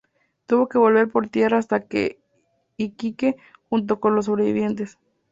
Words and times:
Tuvo 0.47 0.67
que 0.67 0.79
volver 0.79 1.09
por 1.09 1.29
tierra 1.29 1.59
hasta 1.59 1.85
Iquique 2.75 3.37
junto 3.69 3.99
con 3.99 4.15
los 4.15 4.25
sobrevivientes. 4.25 4.97